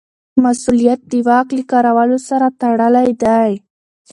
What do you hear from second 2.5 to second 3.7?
تړلی دی.